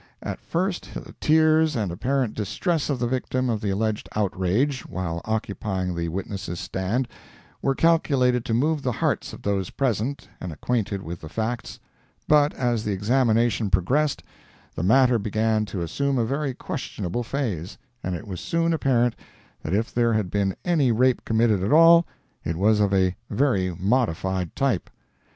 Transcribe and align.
At 0.23 0.41
first 0.41 0.95
the 0.95 1.13
tears 1.19 1.75
and 1.75 1.91
apparent 1.91 2.33
distress 2.33 2.89
of 2.89 2.97
the 2.97 3.05
victim 3.05 3.51
of 3.51 3.61
the 3.61 3.69
alleged 3.69 4.09
outrage, 4.15 4.81
while 4.87 5.21
occupying 5.25 5.93
the 5.93 6.09
witness's 6.09 6.59
stand, 6.59 7.07
were 7.61 7.75
calculated 7.75 8.43
to 8.45 8.53
move 8.55 8.81
the 8.81 8.93
hearts 8.93 9.31
of 9.31 9.43
those 9.43 9.69
present 9.69 10.27
and 10.39 10.49
unacquainted 10.51 11.03
with 11.03 11.21
the 11.21 11.29
facts; 11.29 11.79
but 12.27 12.51
as 12.55 12.83
the 12.83 12.93
examination 12.93 13.69
progressed 13.69 14.23
the 14.73 14.81
matter 14.81 15.19
began 15.19 15.65
to 15.65 15.83
assume 15.83 16.17
a 16.17 16.25
very 16.25 16.55
questionable 16.55 17.21
phase, 17.21 17.77
and 18.03 18.15
it 18.15 18.25
was 18.27 18.41
soon 18.41 18.73
apparent 18.73 19.15
that 19.61 19.75
if 19.75 19.93
there 19.93 20.13
had 20.13 20.31
been 20.31 20.55
any 20.65 20.91
rape 20.91 21.23
committed 21.25 21.61
at 21.61 21.71
all, 21.71 22.07
it 22.43 22.55
was 22.55 22.79
of 22.79 22.91
a 22.91 23.15
very 23.29 23.69
modified 23.79 24.55
type. 24.55 24.89